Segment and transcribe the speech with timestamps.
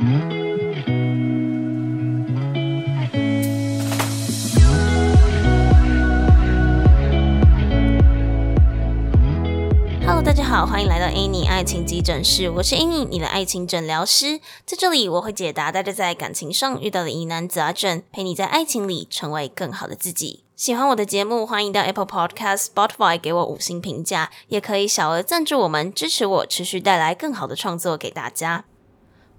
[0.00, 0.16] Hello，
[10.24, 14.40] 大家好，欢迎来到 Annie 爱情急诊室，我是 Annie，你的爱情诊疗师。
[14.64, 20.44] 在这里，我会解答大家在感情上遇到的疑难杂症，陪你在爱情里成为更好的自己。
[20.56, 28.64] 喜欢我的节目，欢迎到 Apple Podcast、Spotify 给我五星评价，也可以小额赞助我们，支持我持续带来更好的创作给大家。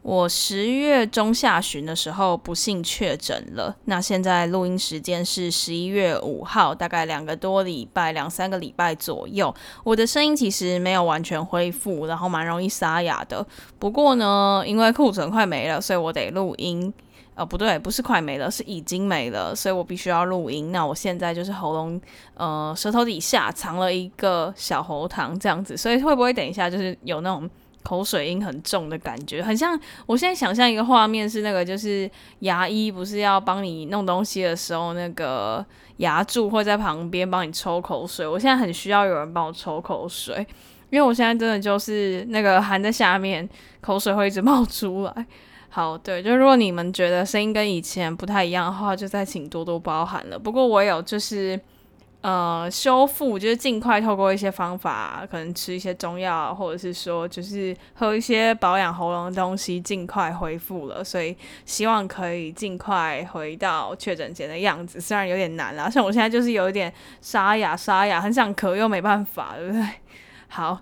[0.03, 9.53] 我十月中下旬的时候不幸确诊了，那现在录音时间是十一月五号，大概两个多礼拜、两三个礼拜左右。
[9.83, 13.45] 我的声音其实没有完全恢复，然后蛮容易沙哑的。
[13.77, 16.91] 不过呢，因为库存快没了，所以我得录音。
[17.33, 20.71] 呃，不对，不是快没了，是已经没了，所以我必须要录音。
[20.73, 21.99] 那我现在就是喉咙，
[22.33, 27.49] 呃，舌头底下藏了一个小喉糖这样子，所以会不会等一下就是有那种？
[27.83, 35.65] 口水音很重的感觉，很像我现在想象一个画面是那个，就是牙医不是要帮你弄东西的时候，那个
[35.97, 38.27] 牙柱会在旁边帮你抽口水。
[38.27, 40.45] 我现在很需要有人帮我抽口水，
[40.89, 43.47] 因为我现在真的就是那个含在下面，
[43.81, 45.25] 口水会一直冒出来。
[45.69, 50.37] 好，对，就如果你们觉得声音跟以前不太一样的话，就再请多多包涵了。
[50.37, 51.59] 不过我有就是。
[52.21, 61.03] 呃，修复就是尽快透过一些方法，可能吃一些中药，或者是说就是喝一些保养喉咙的东西，尽快恢复了。
[61.03, 65.89] 所以希望可以尽快回到确诊前的样子，虽然有点难啦。
[65.89, 69.83] 像我现在就是有一点沙哑，沙哑，很想咳又没办法，对不对？
[70.47, 70.79] 好，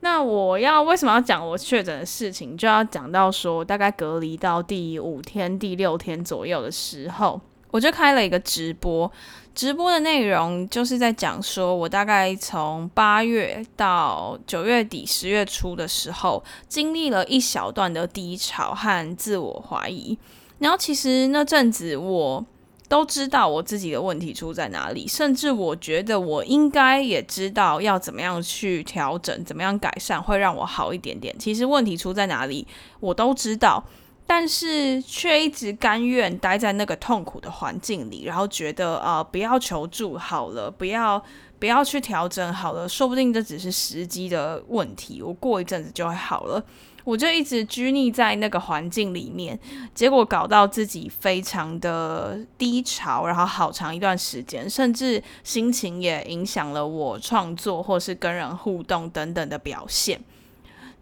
[0.00, 7.38] 那我要为什么要讲我确诊的事情，就要讲到说，大概隔离到第五天、第六天左右的时候，
[7.72, 9.12] 我就开了一个直播。
[9.58, 20.16] 直播的内容就是在讲说，我大概从八月到九月底、十月初的时候，经历了一小段的低潮和自我怀疑。
[20.60, 22.46] 然后其实那阵子我
[22.88, 31.36] 都知道我自己的问题出在哪里，甚至我觉得我应该也知道要怎么样去调整、怎么样改善会让我好一点点。
[31.36, 32.64] 其实问题出在哪里，
[33.00, 33.82] 我都知道。
[34.30, 41.20] 但是却一直甘愿待在那个痛苦的环境里，然后觉得呃不要求助好了，不要
[41.58, 46.62] 不要去调整好了，说不定这只是时机的问题，我过一阵子就会好了。
[47.04, 49.58] 我就一直拘泥在那个环境里面，
[49.94, 60.20] 结果搞到自己非常的低潮，然后好长一段时间，甚至心情也影响了我创作或是跟人互动等等的表现。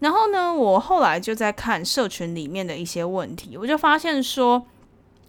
[0.00, 4.66] 然后呢，我后来就在看社群里面的一些问题，我就发现说，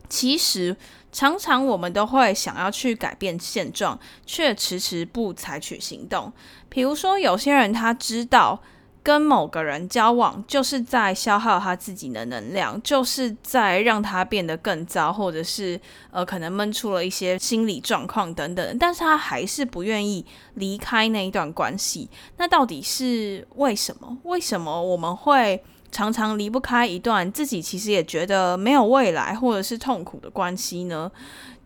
[0.09, 0.75] 其实
[1.11, 6.31] 常常我们都会想要去改变现状，却迟迟不采取行动。
[6.69, 8.61] 比如说，有些人他知道。
[9.07, 15.79] 跟某个人交往，就是在消耗他自己的能量，就是在让他变得更糟，或者是
[16.11, 18.77] 呃，可能闷出了一些心理状况等等。
[18.77, 20.25] 但是他还是不愿意
[20.55, 22.09] 离开那一段关系。
[22.35, 24.17] 那到底是为什么？
[24.23, 31.09] 为什么我们会常常离不开一段自己其实也觉得没有未来或者是痛苦的关系呢？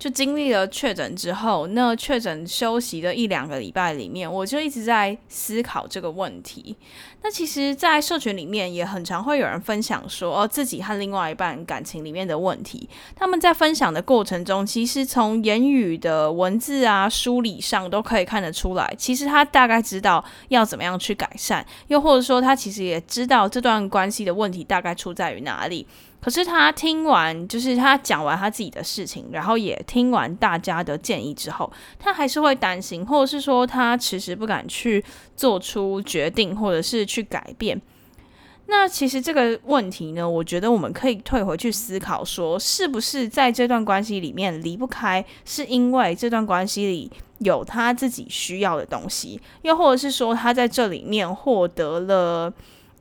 [0.01, 6.75] 就经历了确诊之后，那确诊休息的一两个礼拜里面，我就一直在思考这个问题。
[7.22, 12.90] 那其实，在社群里面也很常会有人分享说，哦，自己和另外一半感情里面的问题。
[13.16, 25.85] 他们在分享的过程中，其实从言语的文字啊、梳理上都可以看得出来，其实他大概知道要怎么样去改善，又或者说他其实也知道这段关系的问题大概出在于哪里。
[26.21, 35.03] 可是他听完，就是他讲完他自己的事情，然后也听完大家的建议之后，他还是会担心，或者是说他迟迟不敢去
[35.35, 37.81] 做出决定，或者是去改变。
[38.67, 52.53] 那其实这个问题呢，我觉得我们可以退回去思考，说是不是在这段关系里面离不开，是因为这段关系里有他自己需要的东西，又或者是说他在这里面获得了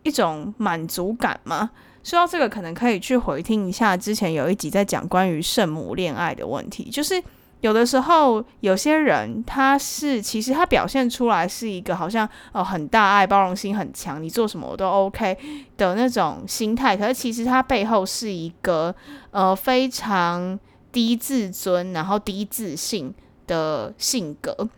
[0.02, 1.70] 一种满足感吗？
[2.02, 6.88] 说到这个，可能可以去回听一下之前有一集在讲关于圣母恋爱的问题。
[6.90, 7.22] 就是
[7.60, 15.36] 有的时候，有些人他是其实他表现出来是一个好像哦很大爱、包容心很强，你做什么我都 OK
[15.76, 18.94] 的那种心态，可是其实他背后是一个
[19.30, 20.58] 呃非常
[20.90, 23.14] 低自尊、然后低自信
[23.46, 24.68] 的性格。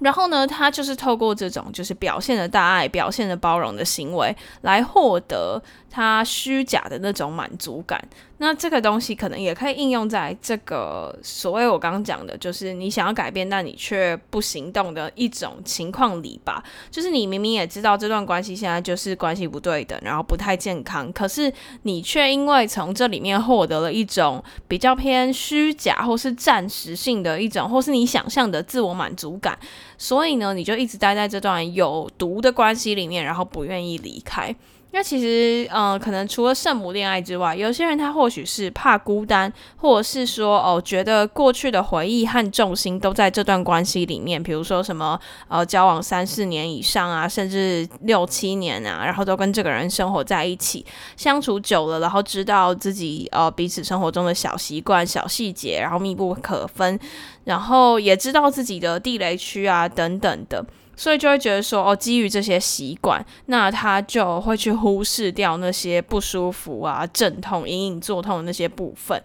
[0.00, 5.62] 然后呢，他就是透过这种就是表现的大爱、表现的包容的行为，来获得
[5.94, 8.02] 他虚假的那种满足感。
[8.38, 16.62] 那这个东西可能也可以应用在这个所谓我刚刚讲的，就是你想要改变，但你却不行动的一种情况里吧。
[16.90, 21.50] 就是你明明也知道这段关系现在就是关系不对的，然后不太健康，可是
[21.82, 29.56] 你却因为从这里面获得了一种比较偏虚假或是暂时性的一种，或是你想象的自我满足感，
[29.96, 34.54] 所以呢，你就一直待在这段有毒的关系里面，然后不愿意离开。
[34.94, 45.18] 那其实，嗯，可能除了圣母恋爱之外，有些人他或许是怕孤单，或者是说，哦，觉得过去的回忆和重心都在这段关系里面，比如说什么，
[45.48, 50.86] 呃，交往三四年以上啊，甚至六七年啊，然后都跟这个人生活在一起，
[51.16, 56.96] 相处久了，然后知道自己呃彼此生活中的小习惯、小细节，然后密不可分，
[57.42, 60.64] 然后也知道自己的地雷区啊等等的。
[60.96, 69.20] 所以就会觉得说，哦，基于这些习惯，那他就会去忽视掉那些不舒服啊、阵痛、隐隐作痛的那些部分。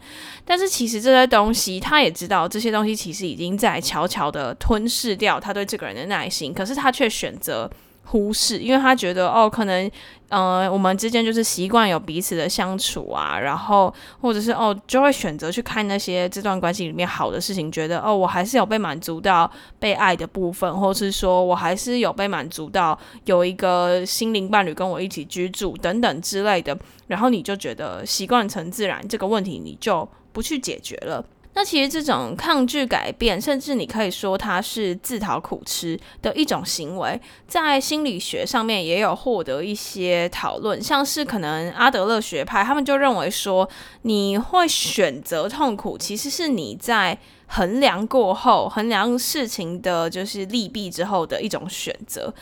[0.45, 7.69] 但是其实这些东西，他也知道这些东西其实已经在悄悄的吞噬掉他对这个人的耐心，可是他却选择。
[8.12, 9.90] 忽视，因为他觉得哦，可能，
[10.30, 26.76] 呃，我们之间就是习惯有彼此的相处啊，然后或者是哦，就会选择去看那些这段关系里面好的事情，觉得哦，我还是有被满足到被爱的部分，或是说我还是有被满足到有一个心灵伴侣跟我一起居住等等之类的，
[27.08, 31.24] 然后你就觉得习惯成自然，这个问题你就不去解决了。
[31.60, 37.20] 那其实这种抗拒改变，甚至你可以说它是自讨苦吃的一种行为，
[37.50, 43.70] 在心理学上面也有获得一些讨论，像是可能阿德勒学派，他们就认为说，
[44.04, 47.18] 你会选择痛苦，其实是你在
[47.48, 52.34] 衡量过后，衡量事情的就是利弊之后的一种选择。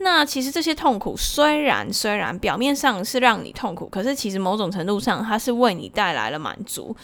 [0.00, 6.94] 那其实这些痛苦虽然虽然表面上是让你痛苦，可是其实某种程度上，它是为你带来了满足。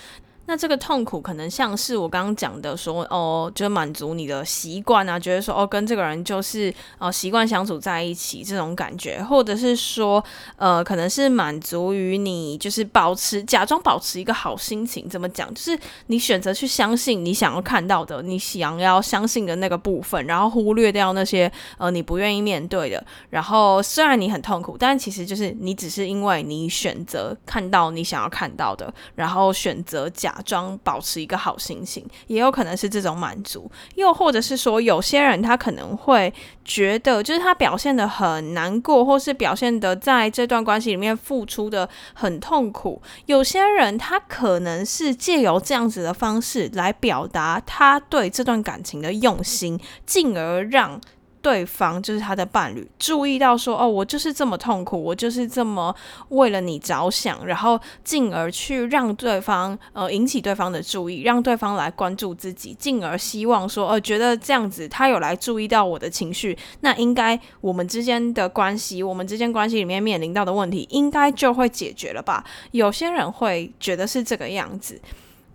[0.52, 10.22] 那这个痛苦可能像是我刚刚讲的，说哦，就满足你的习惯啊，觉得说哦，跟这个人就是哦习惯相处在一起这种感觉，或者是说
[10.56, 15.49] 呃，可能是满足于你就是保持假装保持一个好心情，怎么讲？
[15.54, 15.78] 就是
[16.08, 23.02] 你选择去相信你想要看到的，你想要相信的那个部分，然后忽略掉那些呃你不愿意面对的。
[23.31, 30.31] 然后虽然你很痛苦，但其实就是你只是因为你选择看到你想要看到的，然后选择假。
[30.43, 36.33] 装保持一个好心情，也有可能是这种满足，又或者是说，有些人他可能会
[36.65, 43.00] 觉得，就是他表现的很难过，或是表现的在这段关系里面付出的很痛苦。
[43.27, 51.00] 有些人他可能是借由这样子的方式来表达他对这段感情的用心，进而让。
[51.43, 55.94] 对方就是他的伴侣，注意到说哦，我就是这么痛苦，我就是这么
[56.29, 72.45] 为了你着想，然后进而去让对方呃引起对方的注意，让对方来关注自己，进而希望说呃觉得这样子他有来注意到我的情绪，那应该我们之间的关系，我们之间关系里面面临到的问题，应该就会解决了吧？
[72.71, 75.00] 有些人会觉得是这个样子。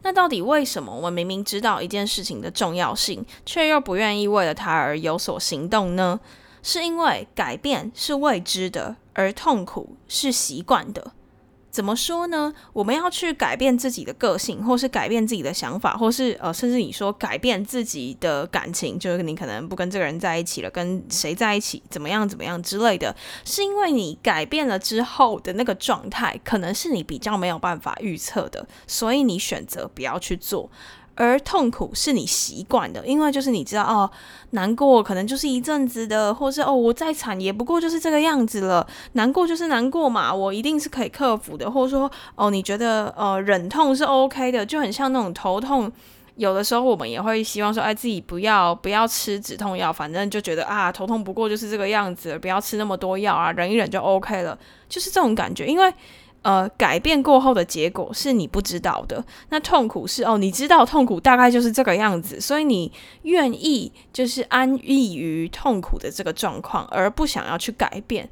[0.08, 6.18] 那到底为什么我明明知道一件事情的重要性，却又不愿意为了它而有所行动呢？
[6.64, 11.12] 是因为改变是未知的，而痛苦是习惯的。
[11.78, 12.52] 怎么说呢？
[12.74, 23.16] 我们要去改变自己的个性，或是改变自己的想法，或是呃，甚至你说改变自己的感情，就是你可能不跟这个人在一起了，跟谁在一起，怎么样怎么样之类的，
[23.46, 30.72] 是因为你改变了之后的那个状态，可能是你比较没有办法预测的，所以你选择不要去做。
[31.18, 34.10] 而痛苦是你习惯的，因为就是你知道哦，
[34.52, 38.88] 难过可能就是一阵子的，或是哦，我再惨也不过就是这个样子了。
[39.14, 45.92] 难过就是难过嘛，我一定是可以克服的，或者说哦，你觉得呃忍痛是 OK 的，就很像那种头痛，
[46.36, 54.56] 有的时候我们也会希望说，哎，自己不要不要吃止痛药，反正就觉得啊，头痛不过就是这个样子，不要吃那么多药啊，忍一忍就 OK 了，
[54.88, 55.92] 就是这种感觉，因为。
[56.48, 59.22] 呃，改变过后的结果是你不知道的。
[59.50, 62.90] 那痛苦是哦，你知道痛苦大概就是这个样子，所以你
[63.24, 68.30] 愿意就是安逸于痛苦的这个状况，而不想要去改变。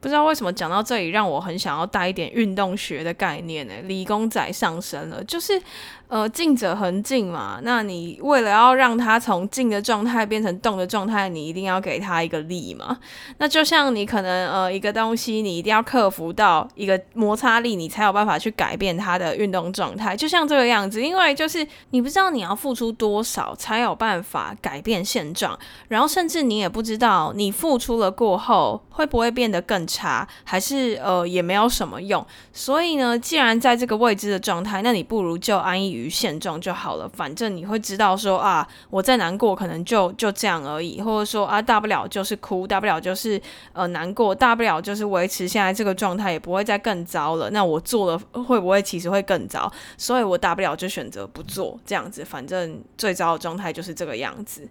[0.00, 3.74] 不知道为什么讲到这里，让我很想要带一点运动学的概念呢？
[3.84, 5.60] 理工仔上身了，就是。
[6.08, 12.98] 呃，静者恒静嘛，那你为了要让它从静的状态变成动的状态，你一定要给它一个力嘛。
[13.36, 20.16] 那就像你可能呃一个东西，你一定要克服到一个摩擦力，你才有办法去改变它的运动状态。
[20.16, 32.24] 就像这个样子，因为就是你不知道你要付出多少才有办法改变现状，然后甚至你也不知道你付出了过后会不会变得更查，还是呃也没有什么用。
[32.52, 35.88] 所以呢，既然在这个未知的状态，那你不如就安逸。
[35.88, 43.40] 于现状就好了，反正你会知道说啊，我再难过可能就就这样而已，或者说啊，大不了就是哭，大不了就是
[43.72, 47.48] 呃难过，大不了就是维持现在这个状态，也不会再更糟了。
[47.50, 49.72] 那我做了会不会其实会更糟？
[49.96, 54.68] 所以我大不了就选择不做这样子，反正最糟的状态就是这个样子。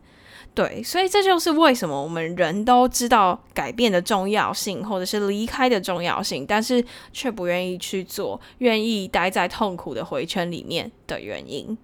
[0.58, 6.84] 对，所以这就是为什么我们人都知道改变的重要性，或者是离开的重要性，但是
[7.14, 11.78] 却不愿意去做，愿意待在痛苦的回圈里面的原因。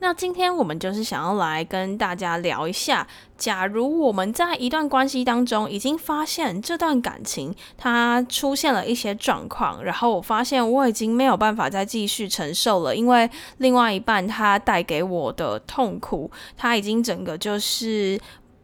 [0.00, 18.18] 那今天我们就是想要来跟大家聊一下，假如我们在一段关系当中已经发现这段感情它出现了一些状况，然后我发现我已经没有办法再继续承受了，因为另外一半他带给我的痛苦，他已经整个就是。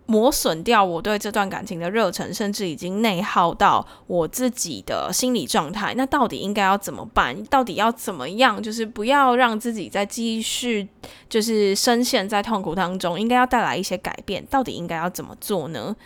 [0.06, 5.94] 磨损掉我对这段感情的热忱，甚至已经内耗到我自己的心理状态。
[5.96, 7.42] 那到底应该要怎么办？
[7.44, 8.62] 到底要怎么样？
[8.62, 10.86] 就是不要让自己再继续，
[11.28, 13.18] 就是深陷在痛苦当中。
[13.18, 14.44] 应该要带来一些改变。
[14.46, 15.96] 到底应该要怎么做呢？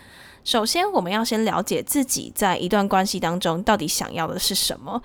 [0.45, 5.02] 首先，我们要先了解自己在一段关系当中到底想要的是什么。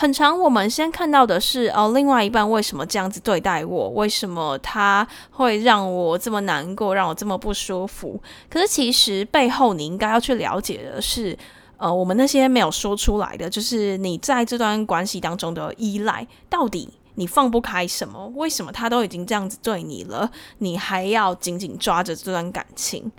[0.00, 3.90] 很长，我们先看到的是哦，另外一半为什么这样子对待我？
[3.90, 8.18] 为什么他会让我这么难过，让我这么不舒服？
[8.48, 11.36] 可是其实背后你应该要去了解的是，
[11.76, 18.32] 呃，我们那些没有说出来的，就是你在这段关系当中的依赖，到底你放不开什么？
[18.36, 20.30] 为什么他都已经这样子对你了，
[20.60, 23.12] 你还要紧紧抓着这段感情？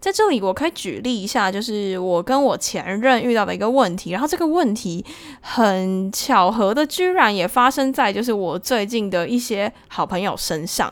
[0.00, 5.04] 在这里，我可以举例一下，就是我跟我前任遇到的一个问题，然后这个问题
[5.42, 10.90] 很巧合的，居然也发生在就是我最近的一些好朋友身上，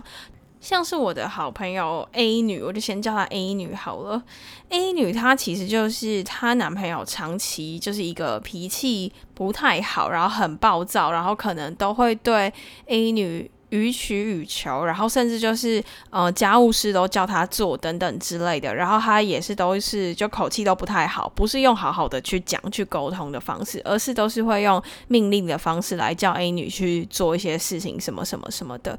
[0.61, 4.23] 像是我的好朋友 A 女，我就先叫她 A 女好了。
[4.69, 12.53] A 女她其实就是她男朋友长期就是一个脾气不太好，然后很暴躁，然后可能都会对
[12.85, 13.51] A 女。
[13.71, 28.99] 予取予求，然后甚至就是呃家务事都叫她做等等之类的，然后她也是都是就口气都不太好，不是用好好的去讲去沟通的方式，而是都是会用命令的方式来叫 A 女去做一些事情什么什么什么的。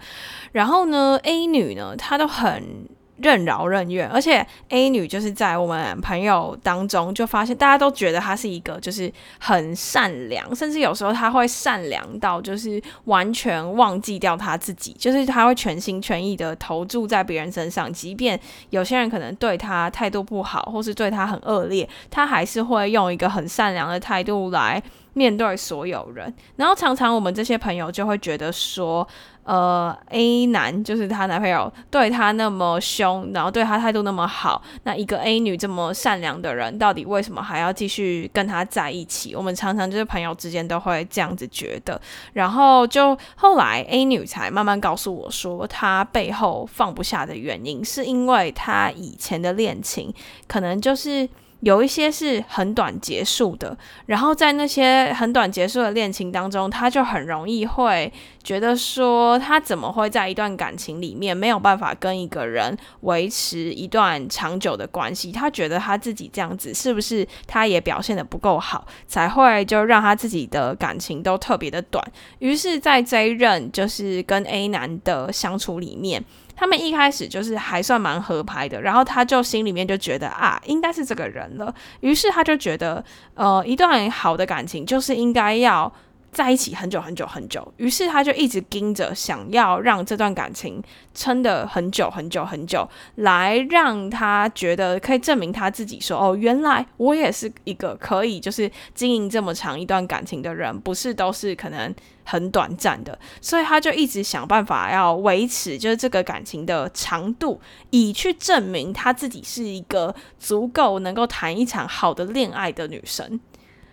[0.51, 2.87] 然后呢，A 女呢，她都很。
[3.21, 24.81] 任劳任怨，而且 A 女就是在我们朋友当中就发现，大家都觉得她是一个就是很善良，甚至有时候她会善良到就是完全忘记掉她自己，就是她会全心全意的投注在别人身上，即便有些人可能对她态度不好，或是对她很恶劣，她还是会用一个很善良的态度来
[25.13, 26.33] 面对所有人。
[26.55, 29.07] 然后常常我们这些朋友就会觉得说。
[29.45, 39.33] 呃，A 男就是她男朋友对她那么凶，然后对她态度那么好，那一个 A 女这么善良的人，到底为什么还要继续跟他在一起？
[39.33, 41.99] 我们常常就是朋友之间都会这样子觉得。
[42.33, 50.13] 然后就后来 A 女才慢慢告诉我说，她背后放不下的原因，是因为她以前的恋情
[50.47, 51.27] 可能就是。
[51.61, 65.31] 有一些是很短结束的，然后在那些很短结束的恋情当中，他就很容易会觉得说，他怎么会在一段感情里面没有办法跟一个人维持一段长久的关系？
[65.31, 72.03] 他觉得他自己这样子是不是他也表现的不够好，才会就让他自己的感情都特别的短？
[72.39, 76.23] 于是，在这一任就是跟 A 男的相处里面。
[76.55, 83.01] 他们一开始就是还算蛮合拍的，然后他就心里面就觉得啊，应该是这个人了，于是他就觉得，
[83.35, 85.91] 呃，一段好的感情就是应该要。
[86.31, 90.81] 在一起很久很久很久，于是他就一直盯着，想要让这段感情
[91.13, 101.93] 撑得很久很久很久，来让他觉得可以证明他自己，说哦，原来我也是一个可以就是经营这么长一段感情的人，不是都是可能
[102.23, 107.59] 很短暂的，所以他就一直想办法要维持就是这个感情的长度，
[107.89, 113.39] 以去证明他自己是一个足够能够谈一场好的恋爱的女生。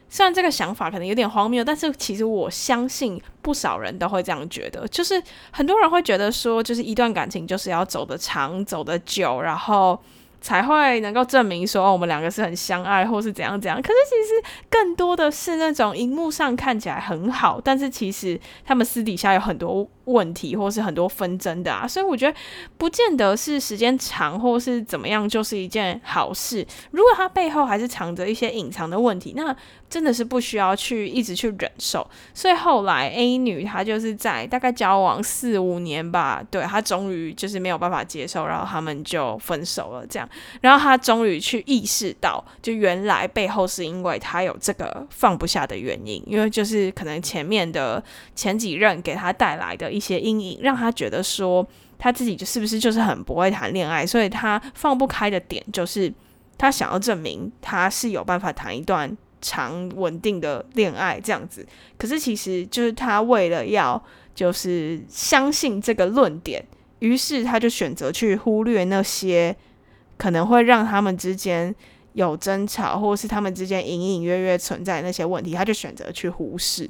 [0.08, 4.86] 虽然这个想法可能有点荒谬，但是其实我相信不少人都会这样觉得。
[4.88, 5.20] 就是
[5.50, 10.00] 很多人会觉得说，就是一段感情就是要走得长、走得久，然后
[10.40, 13.82] 才会能够证明说我们两个是很相爱，或是怎样怎样。
[13.82, 21.86] 可是其实更多的是那种荧幕上看起来很好，但是其实他们私底下有很多问题，或是很多纷争的啊。
[21.86, 22.36] 所以我觉得
[22.76, 26.66] 不见得是时间长或是怎么样就是一件好事。
[26.90, 29.54] 如果他背后还是藏着一些隐藏的问题，那
[29.88, 32.04] 真的是不需要去一直去忍受。
[32.34, 40.28] 所以后来 A 女她就是在大概交往四五年吧，对她终于就是没有办法接受，然后他们就分手了，这样。
[40.60, 48.02] 然后她终于去意识到，就原来背后是因为她有这个放不下的原因，因为就是可能前面的
[48.34, 51.66] 前几任给她带来的一些阴影，让他觉得说
[51.98, 56.12] 他自己就是不是就是很不会谈恋爱，所以他放不开的点就是
[56.58, 61.66] 他想要证明他是有办法谈一段长稳定的恋爱这样子。
[61.96, 64.00] 可是其实就是他为了要
[64.34, 66.64] 就是相信这个论点，
[66.98, 69.56] 于是他就选择去忽略那些。
[70.18, 71.74] 可能会让他们之间
[72.14, 76.88] 有争吵，或者是他们之间隐隐约约存在那些问题，他就选择去忽视。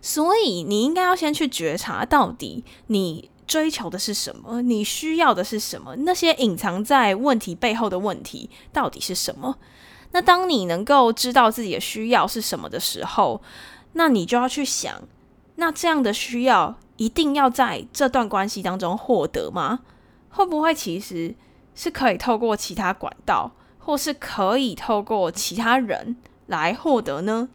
[0.00, 9.56] 所以你应该要先去觉察，到底你追求的是什么，你需要的是什么，那些隐藏在问题背后的问题到底是什么？
[10.12, 13.42] 那当你能够知道自己的需要是什么的时候，
[13.92, 15.02] 那你就要去想，
[15.56, 19.80] 那这样的需要一定要在这段关系当中获得吗？
[20.30, 21.34] 会不会其实？
[21.72, 26.16] 是可以透过其他管道，或是可以透过其他人
[26.46, 27.48] 来获得呢？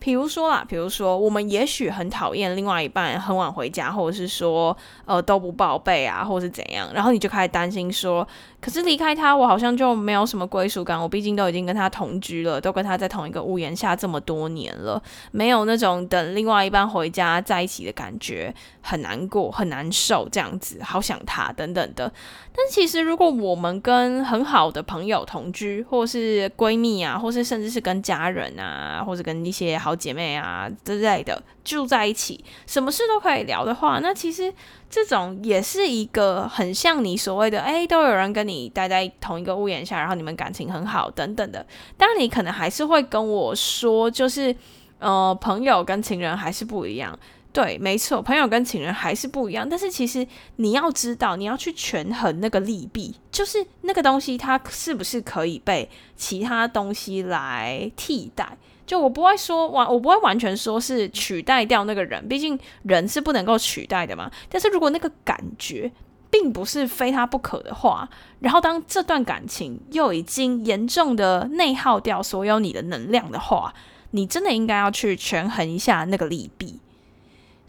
[0.00, 8.26] 比如说啦，比如说我们也许很讨厌另外一半很晚回家，或者是说呃都不报备啊，或者是怎样，然后你就开始担心说。
[8.60, 11.00] 可是离开他，我好像就没有什么归属感。
[11.00, 22.12] 我毕竟都已经跟他同居了，都跟他在同一个屋檐下这么多年了，没有那种等另外一半回家在一起的感觉，很难过，很难受，这样子，好想他等等的。
[22.54, 34.52] 但其实，如果我们跟很好的朋友同居，或是闺蜜啊，或是甚至是跟家人啊，或者跟一些好姐妹啊之类的住在一起，什么事都可以聊的话，那其实。
[34.92, 41.64] 这种也是一个很像你所谓的，哎，都有人跟你待在同一个屋檐下，然后你们感情很好等等的。
[41.96, 44.52] 当然，你可能还是会跟我说，就是，
[44.98, 47.16] 呃，朋友跟情人还是不一样。
[47.52, 49.68] 对，没错，朋友跟情人还是不一样。
[49.68, 50.24] 但是其实
[50.56, 58.56] 你要知道，你要去权衡那个利弊，就是那个东西它是不是可以被其他东西来替代。
[58.86, 64.30] 就我不会说完，我不会完全说是取代掉那个人，毕竟人是不能够取代的嘛。
[64.48, 65.90] 但是如果那个感觉
[66.30, 73.74] 并不是非他不可的话，然后当这段感情又已经严重的内耗掉所有你的能量的话，
[74.12, 76.78] 你真的应该要去权衡一下那个利弊。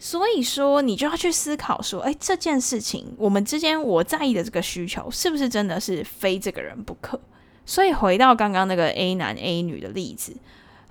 [0.04, 7.20] 所以说，你就要去思考说，哎，这件事情我们之间我在意的这个需求，是不是真的是非这个人不可？
[7.64, 10.34] 所以回到刚刚那个 A 男 A 女的例子。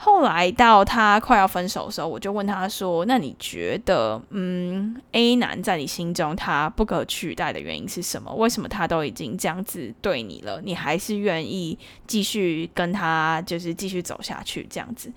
[0.04, 8.34] 后来到他快要分手的时候，我就问他说：“那你觉得，嗯，A 男在你心中他不可取代的原因是什么？
[8.34, 15.14] 为什么他都已经这样子对你了，你还是愿意继续跟他，就是继续走下去这样子？”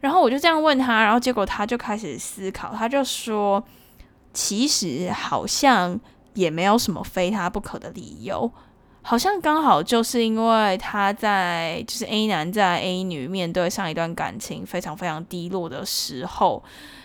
[0.00, 3.64] 然后我就这样问他，然后结果他就开始思考，他就说
[4.34, 5.98] ：“其实好像
[6.34, 8.52] 也没有什么非他不可的理由。”
[9.08, 16.60] 好像刚好就是因为他在，就是 A 男在 A 女面对上一段感情非常非常低落的时候，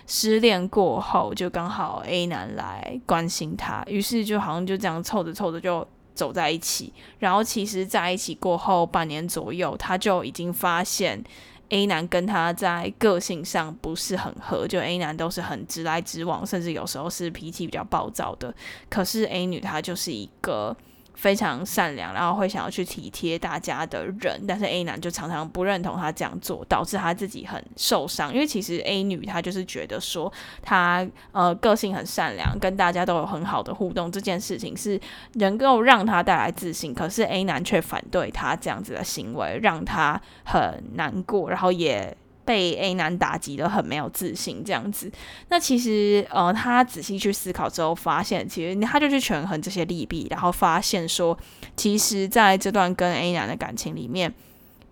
[0.08, 6.92] 失恋过后，就刚好 A 男来关心他，于是就好像就这样凑着凑着就走在一起。
[7.20, 11.24] 然后其实在一起过后半年左右，他就已经发现
[11.70, 18.52] A 男跟他在个性上不是很合，就 A 男都是很直来直往，甚至有时候是脾气比较暴躁的。
[18.90, 20.76] 可是 A 女她就是一个。
[21.22, 28.34] 非常善良，然后会想要去体贴大家的人，但是 A 男就常常不认同他这样做，导致他自己很受伤。
[28.34, 35.00] 因为其实 A 女她就是觉得说，她呃个性很善良，跟大家都有很好的互动，这件事情是
[35.34, 36.92] 能够让她带来自信。
[36.92, 42.18] 可是 A 男却反对他这样子的行为，让他很难过，然后也。
[42.46, 45.12] 被 A 男打击的很没有自信，这样子。
[45.50, 51.38] 那其实，呃，他仔细去思考之后，发现其实他就去权衡这些利弊，然后发现说，
[51.76, 54.34] 其实在这段跟 A 男的感情里面，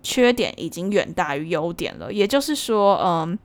[0.04, 2.14] 缺点已经远大于优点了。
[2.14, 3.40] 也就是说，嗯。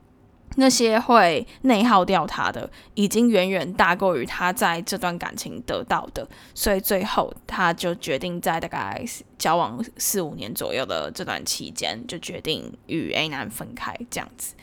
[0.57, 9.05] 那些会内耗掉他的，已经远远大过于他在这段感情得到的，所以最后他就决定在大概
[9.39, 14.55] 交往四五年左右的这段期间，就决定与 A 男分开这样子。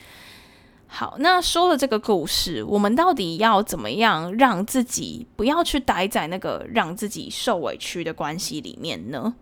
[0.88, 9.36] 好，那说了这个故事，我们到底要怎么样让自己不要去待在那个让自己受委屈的关系里面呢？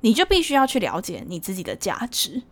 [0.00, 2.42] 你就必须要去了解你自己的价值。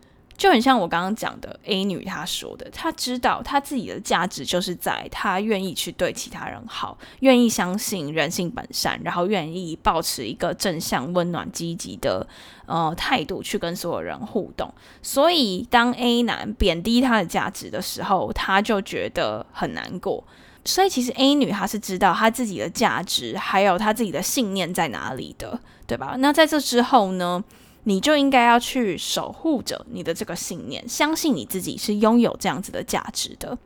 [0.43, 12.27] 就很像我刚刚讲的 A 女她说的，她知道她自己的价值就是在她愿意去对其他人好，愿意相信人性本善，然后愿意保持一个正向、温暖、积极的
[12.65, 14.69] 呃态度去跟所有人互动。
[15.01, 20.21] 所以当 A 男贬低她的价值的时候，她就觉得很难过。
[20.65, 26.15] 所以其实 A 女她是知道她自己的价值，还有她自己的信念在哪里的，对吧？
[26.19, 27.41] 那在这之后呢？
[27.85, 33.57] 你就应该要去守护着你的这个信念，相信你自己是拥有这样子的价值的。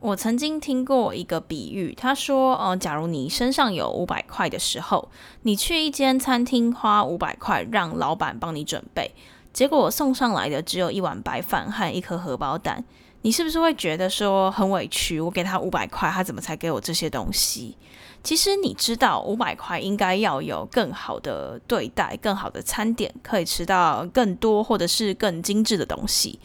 [0.00, 5.08] 我曾经听过一个比喻，他说：“呃，假如你身上有五百块的时候，
[5.42, 9.14] 你去一间餐厅花五百块让老板帮你准备，
[9.52, 12.84] 结果送上来的只有一碗白饭和一颗荷包蛋，
[13.22, 15.20] 你是不是会觉得说很委屈？
[15.20, 17.76] 我给他五百块，他怎么才给我这些东西？”
[18.22, 26.38] 其实你知道，五百块应该要有更好的对待，更好的餐点，可以吃到更多或者是更精致的东西。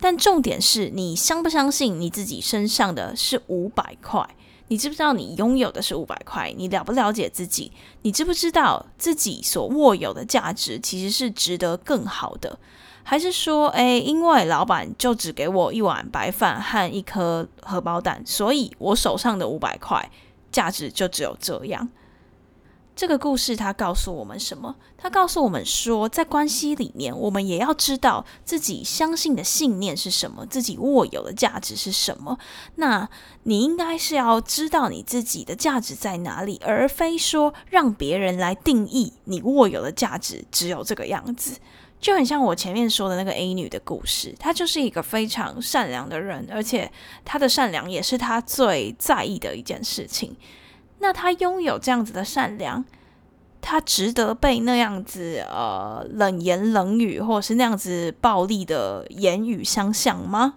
[0.00, 4.26] 但重点是你相不相信你自己身上的是五百块？
[4.68, 6.54] 你知不知道你拥有的是五百块？
[6.56, 7.70] 你了不了解自己？
[8.02, 12.58] 你知不知道自己所握有的价值其实是值得更好的？
[13.02, 20.08] 还是说，诶，因为老板就只给我一碗白饭和一颗荷包蛋，所以我手上的五百块？
[20.50, 21.88] 价值就只有这样。
[22.96, 24.76] 这个故事它告诉我们什么？
[24.98, 32.38] 它告诉我们说，在关系里面，我们也要知道自己相信的信念是什么，自己握有的价值是什么。
[32.74, 33.08] 那
[33.44, 41.58] 你应该是要知道你自己的价值在哪里，而非说让别人来定义你握有的价值只有这个样子。
[42.00, 46.90] 就很像我前面说的那个 A 女的故事，她就是一个非常善良的人，而且
[47.24, 50.34] 她的善良也是她最在意的一件事情。
[51.00, 52.82] 那她拥有这样子的善良，
[53.60, 60.54] 她值得被那样子呃冷言冷语或者是那样子暴力的言语相向吗？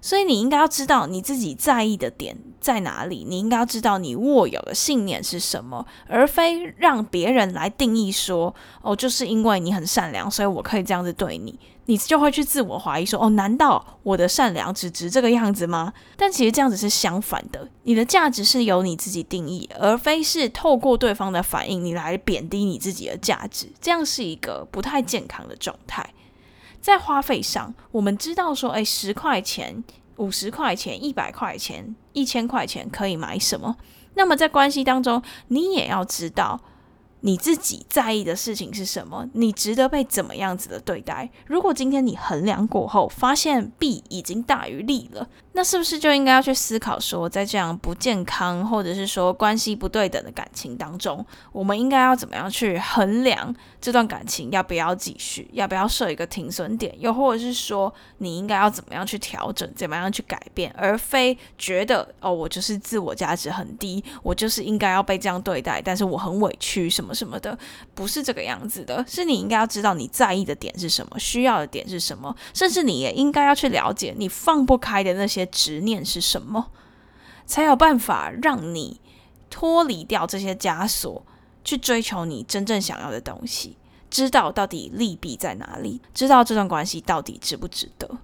[0.00, 15.92] 所以你应该要知道你自己在意的点在哪里，你应该要知道你握有的信念是什么，而非让别人来定义说，哦，就是因为你很善良，所以我可以这样子对你，你就会去自我怀疑说，哦，难道我的善良只值这个样子吗？
[16.16, 26.08] 但其实这样子是相反的，你的价值是由你自己定义，而非是透过对方的反应你来贬低你自己的价值，这样是一个不太健康的状态。
[26.80, 29.84] 在花费上，我们知道说，哎，十块钱、
[30.16, 33.76] 五十块钱、一百块钱、一千块钱可以买什么？
[34.14, 36.60] 那么在关系当中，你也要知道。
[37.22, 39.28] 你自己在意的事情是什么？
[39.34, 41.30] 你值得被怎么样子的对待？
[41.44, 56.94] 如果今天你衡量过后发现弊已经大于利了，那是不是就应该要去思考说，在这样不健康或者是说关系不对等的感情当中，我们应该要怎么样去衡量这段感情要不要继续，要不要设一个停损点？
[56.98, 67.14] 又或者是说，你应该要怎么样去调整，怎么样去改变，而非觉得哦，我就是自我价值很低，我就是应该要被这样对待，但是我很委屈什么？
[67.20, 67.58] 什么的
[67.94, 76.70] 不是这个样子的，是你应该要知道你在意的点是什么，需要的点是什么，甚至你也应该要去了解你放不开的那些执念是什么，
[77.46, 79.00] 才有办法让你
[79.50, 81.24] 脱离掉这些枷锁，
[81.64, 83.76] 去追求你真正想要的东西，
[84.08, 88.18] 知道到底利弊在哪里，知道这段关系到底值不值得。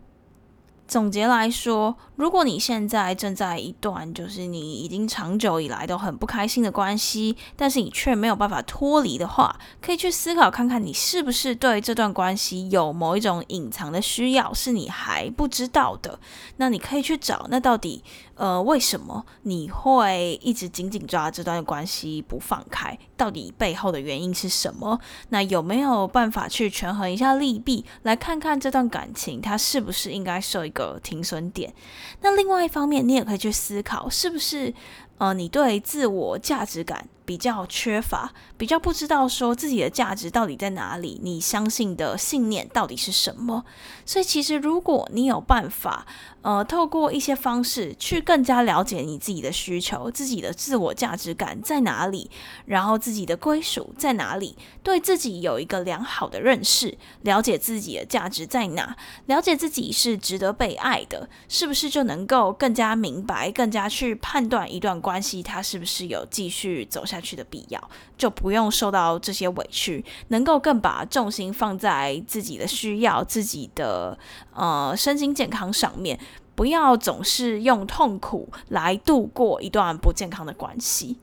[0.88, 16.18] 总结来说，如果你现在正在一段就是你已经长久以来都很不开心的关系，但是你却没有办法脱离的话，可以去思考看看，你是不是对这段关系有某一种隐藏的需要是你还不知道的。
[16.59, 18.05] 那你可以去找，那到底
[18.37, 22.96] 呃为什么你会一直紧紧抓这段关系不放开？
[23.16, 25.01] 到底背后的原因是什么？
[25.31, 31.72] 那有没有办法去权衡一下利弊，来看看这段感情它是不是应该设一个停损点？
[32.20, 34.72] 那另外一方面，你也可以去思考，是不是
[35.18, 43.65] 呃，你对自我价值感比较缺乏，比较不知道说自己的价值到底在哪里，你相信的信念到底是什么？
[44.07, 46.07] 所以，其实如果你有办法。
[46.43, 52.31] 呃，透过一些方式去更加了解你自己的需求、自己的自我价值感在哪里，
[52.67, 74.19] 然后自己的归属在哪里，对自己有一个良好的认识，了解自己的价值在哪，了解自己是值得被爱的，是不是就能够更加明白、更加去判断一段关系它是不是有继续走向下去的必要，就不用受到这些委屈，能够更把重心放在自己的需要、自己的
[74.55, 76.19] 呃身心健康上面。
[76.55, 81.19] 不要总是用痛苦来度过一段不健康的关系。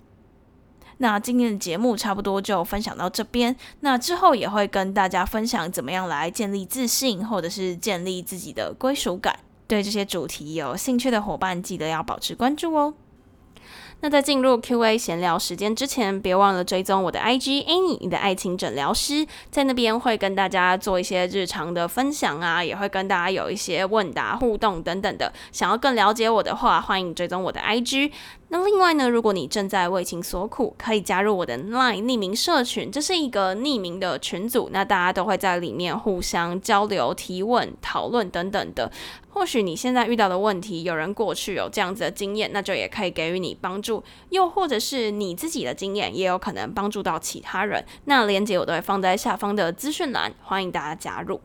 [0.98, 9.40] 那今天的节目差不多就分享到这边，那之后也会跟大家分享怎么样来建立自信，或者是建立自己的归属感。
[9.66, 12.94] 对这些主题有兴趣的伙伴，记得要保持关注哦。
[14.04, 25.32] 那在进入 Q&A 闲聊时间之前，别忘了追踪我的 IG Annie，你的爱情诊疗师，在那边会跟大家做一些日常的分享啊，也会跟大家有一些问答互动等等的。
[25.54, 28.12] 想要更了解我的话，欢迎追踪我的 IG。
[28.54, 38.92] 那另外呢，如果你正在为情所苦，可以加入我的 LINE 匿名社群，这是一个匿名的群组，那大家都会在里面互相交流、提问、讨论等等的。
[39.32, 47.84] 或许你现在遇到的问题，有人过去有这样子的经验，那就也可以给予你帮助；又或者是你自己的经验，也有可能帮助到其他人。
[48.06, 51.42] 那链接我都会放在下方的资讯栏，欢迎大家加入。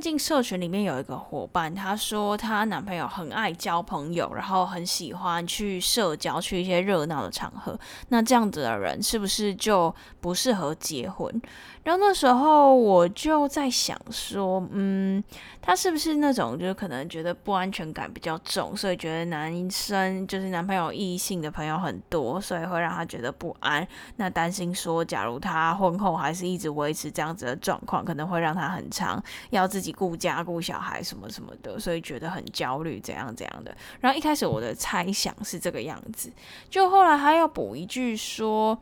[0.00, 7.78] 近社群里面有一个伙伴，她说她男朋友很爱交朋友，然后很喜欢去社交，去一些热闹的场合。
[8.08, 11.40] 那这样子的人是不是就不适合结婚？
[11.90, 15.20] 然后那时候我就在想说，嗯，
[15.60, 23.84] 他是不是那种就是可能觉得不安全感比较重，所以觉得男生就是男朋友异性的朋友很多，所以会让他觉得不安。
[24.14, 33.76] 那担心说，假如他婚后还是一直维持这样子的状况，可能会让他很长要自己顾家顾小孩什么什么的，所以觉得很焦虑，怎样怎样的。
[33.98, 36.32] 然后一开始我的猜想是这个样子，
[36.68, 38.80] 就后来他又补一句说。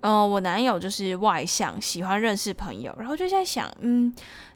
[0.00, 4.10] 嗯，我男友就是外向，喜欢认识朋友，然后就在想，嗯，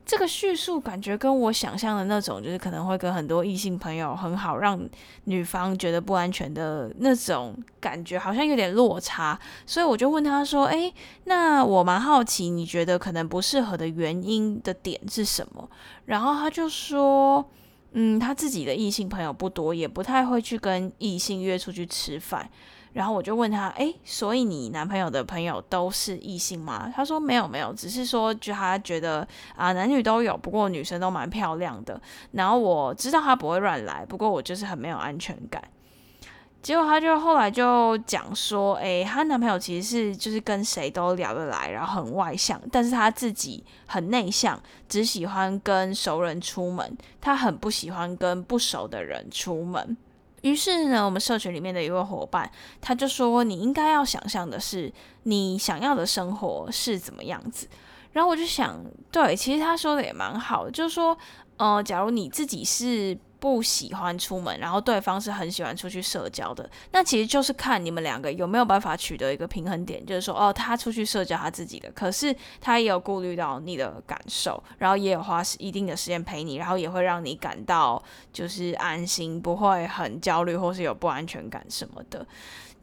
[0.06, 4.80] 这个叙述感觉跟我想象的那种，就是可能会跟很多异性朋友很好，让
[5.24, 9.38] 女方觉得不安全的那种感觉，好像有点落差。
[9.66, 10.92] 所以我就问他说：“诶，
[11.24, 15.68] 那我蛮好奇，你觉得可能不适合的原因的点是什么？”
[16.06, 17.44] 然后他就说
[17.92, 22.48] ：“嗯，他自己的异性朋友不多，也不太会去跟异性约出去吃饭。”
[22.94, 26.90] 然后我就问他，哎，所以你男朋友的朋友都是异性吗？
[26.94, 32.00] 他说没有没有，只是说就他觉得啊男女都有，不过女生都蛮漂亮的。
[32.30, 35.62] 然后我知道他不会乱来，不过我就是很没有安全感。
[36.62, 49.94] 结果他就后来就讲说，哎，她男朋友其实是就是跟谁都聊得来，然后很外向，但是他自己很内向，只喜欢跟熟人出门，他很不喜欢跟不熟的人出门。
[50.44, 54.92] 于是呢，我们社群里面的一位伙伴，他就说：“你应该要想象的是，
[55.24, 57.66] 你想要的生活是怎么样子。”
[58.12, 61.16] 然后我就想，对，其实他说的也蛮好，就是说，
[61.56, 63.18] 呃，假如你自己是。
[63.44, 78.02] 不喜欢出门，然后对方是很喜欢出去社交的，那其实就是看你们两个有没有办法取得一个平衡点，就是说，哦，他出去社交他自己的，可是他也有顾虑到你的感受，然后也有花一定的时间陪你，然后也会让你感到
[78.32, 82.26] 就是安心，不会很焦虑或是有不安全感什么的。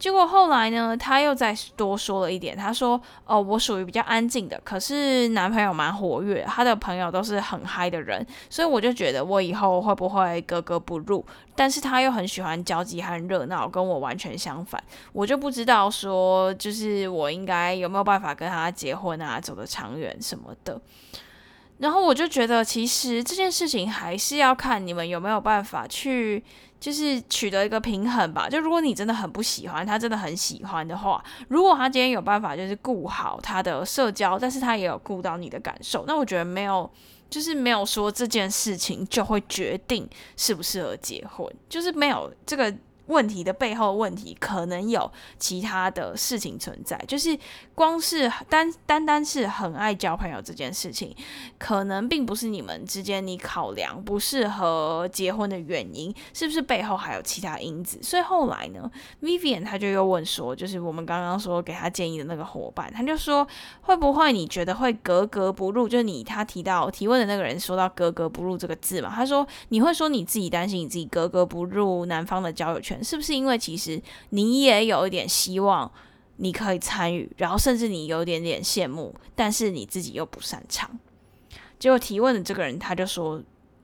[0.01, 11.23] 结果后来呢，他又再多说了一点，他说：“哦，我属于比较安静的，可是男朋友蛮活跃，他的朋友都是很嗨的人，所以我就觉得我以后会不会格格不入？
[11.55, 14.83] 但是他又很喜欢交际和热闹，跟我完全相反，
[15.13, 20.81] 我就不知道说，就是我应该有没有办法跟他结婚啊，走得长远什么的。
[21.77, 26.43] 然后我就觉得，其实这件事情还是要看你们有没有办法去。”
[26.81, 28.49] 就是取得一个平衡吧。
[28.49, 36.91] 就如果你真的很不喜欢他，真的很喜欢的话，如果他今天有办法，就是顾好他的社交，但是他也有顾到你的感受，那我觉得没有，
[37.29, 42.75] 就是没有说这件事情就会决定适不适合结婚，就是没有这个。
[43.11, 47.37] 问题的背后问题可能有其他的事情存在，就是
[47.75, 51.13] 光是单单单是很爱交朋友这件事情，
[51.59, 57.99] 可能并不是你们之间你考量不适合结婚的原因，是不是背后还有其他因子？
[58.01, 58.89] 所以后来呢
[59.21, 63.45] ，Vivian 他就又问说，就是我们刚刚说给他建议的那个伙伴，他就说
[63.81, 65.89] 会不会你觉得会格格不入？
[65.89, 73.00] 就是你他提到提问的那个人说到格格不入这个字嘛，他说你会说你自己担心你自己格格不入男方的交友圈。
[73.03, 75.91] 是不是因为其实你也有一点希望
[76.37, 80.99] 你可以参与，然后甚至你有点点羡慕，但是你自己又不擅长。
[81.79, 83.41] 结果提问的这个人他就说，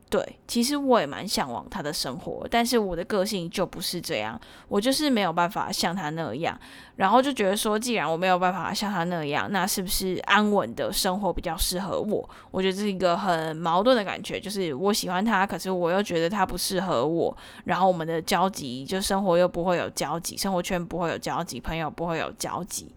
[0.10, 4.40] 对，其实我也蛮向往他的生活，但是我的个性就不是这样，
[4.70, 6.58] 我就是没有办法像他那样，
[6.96, 12.30] 然后就觉得说，既然我没有办法像他那样，那是不是安稳的生活比较适合我？
[12.52, 22.94] 我觉得这是一个很矛盾的感觉，就是我喜欢他，可是我又觉得他不适合我，然后我们的交集就生活又不会有交集，生活圈不会有交集，朋友不会有交集。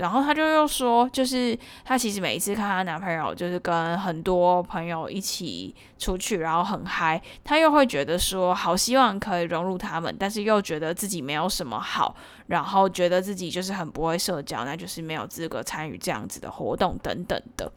[0.00, 17.70] 然后她就又说，就是她其实每一次看她男朋友，就是跟很多朋友一起出去，然后很嗨，她又会觉得说，好希望可以融入他们，但是又觉得自己没有什么好，然后觉得自己就是很不会社交，那就是没有资格参与这样子的活动等等的。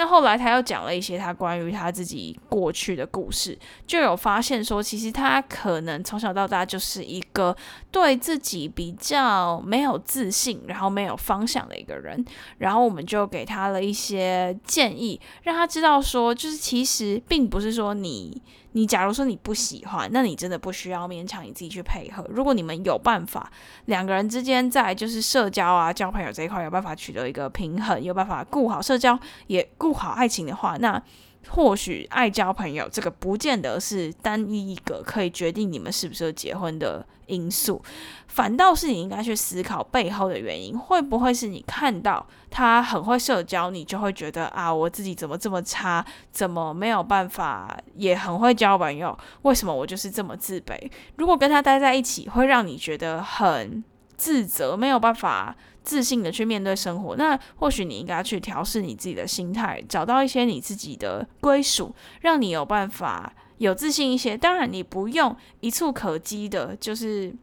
[0.00, 7.54] 那后来他又讲了一些他关于他自己过去的故事，就有发现说，其实他可能从小到大就是一个
[7.90, 12.24] 对自己比较没有自信，然后没有方向的一个人。
[12.56, 18.40] 然后我们就给他了一些建议，让他知道说，就是其实并不是说你。
[18.72, 22.24] 你假如说你不喜欢，那你真的不需要勉强你自己去配合。
[22.28, 23.50] 如果你们有办法，
[23.86, 31.02] 两个人之间在就是社交啊、交朋友这一块有办法取得一个平衡，有办法顾好社交也顾好爱情的话，那。
[31.48, 37.82] 或许爱交朋友这个不见得是单一一个可以决定你们是不是结婚的因素，
[38.28, 49.16] 反倒是你应该去思考背后的原因，会不会是你看到他很会社交，你就会觉得啊，我自己怎么这么差，怎么没有办法也很会交朋友？
[49.42, 50.90] 为什么我就是这么自卑？
[51.16, 53.82] 如果跟他待在一起，会让你觉得很
[54.16, 55.56] 自责，没有办法。
[55.82, 64.36] 自信的去面对生活，那或许你应该去调试你自己的心态，找到一些你自己的归属，让你有办法有自信一些。
[64.36, 67.34] 当然，你不用一触可及的，就是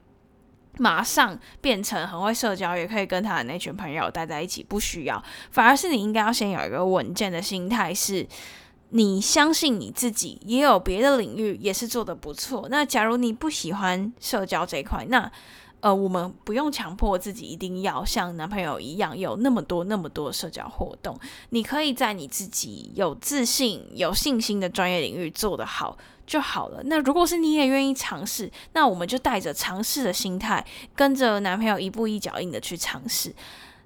[0.77, 5.23] 马上变成很会社交，也可以跟他的那群朋友待在一起，不需要。
[5.49, 8.25] 反而是你应该要先有一个稳健的心态，是
[8.89, 12.67] 你相信你自己，也有别的领域也是做的不错。
[12.69, 15.31] 那假如你不喜欢社交这一块，那
[15.79, 21.17] 呃，我们不用强迫自己一定要像男朋友一样有那么多那么多社交活动。
[21.49, 26.81] 你可以在你自己有自信、有信心的专业领域做得好就好了。
[26.85, 33.33] 那如果是你也愿意尝试，那我们就带着尝试的心态，跟着男朋友一步一脚印的去尝试。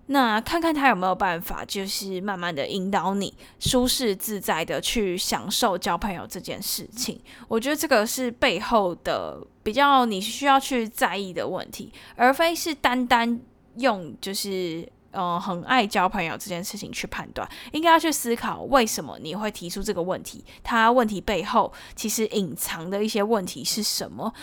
[0.08, 7.20] 那看看他有没有办法，就是慢慢的引导你舒适自在的去享受交朋友这件事情。
[7.48, 13.40] 我觉得这个是背后的比较你需要去在意的问题，而非是单单
[13.78, 17.50] 用就是嗯很爱交朋友这件事情去判断。
[17.72, 24.34] 应该要去思考为什么你会提出这个问题，他问题背后其实隐藏的一些问题是什么。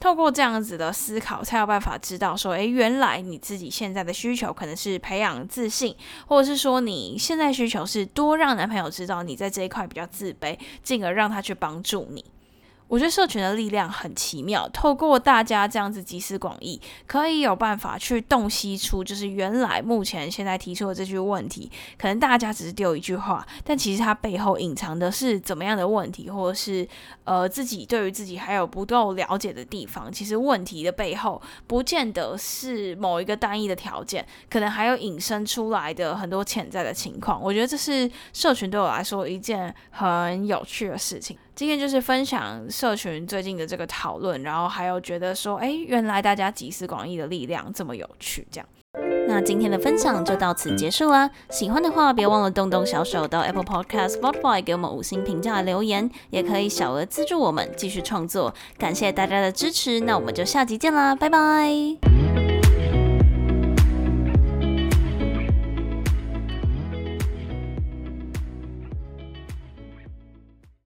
[0.00, 5.94] 透过这样子的思考，才有办法知道说，诶，原来你自己现在的需求可能是培养自信，
[6.26, 12.24] 或者是说你现在需求是多让男朋友知道你在这一块比较自卑，进而让他去帮助你。
[12.90, 26.86] 我觉得社群的力量很奇妙，透过大家这样子集思广益，可以有办法去洞悉出，就是原来目前现在提出的这句问题，可能大家只是丢一句话，但其实它背后隐藏的是怎么样的问题，或者是
[27.22, 30.10] 呃自己对于自己还有不够了解的地方。
[30.10, 37.40] 其实问题的背后，不见得是某一个单一的条件，可能还有引申出来的很多潜在的情况。
[37.40, 41.38] 我觉得这是社群对我来说一件很有趣的事情。
[41.60, 48.66] 今天就是分享社群最近的这个讨论，然后还有觉得说，哎，原来大家集思广益的力量这么有趣，这样。
[49.28, 51.28] 那今天的分享就到此结束啦。
[51.50, 58.54] 喜欢的话，别忘了动动小手到 Apple Podcast、Spotify 给我们五星评价留言，也可以小额资助我们继续创作。
[58.78, 62.49] 感谢大家的支持，那我们就下集见啦，拜拜。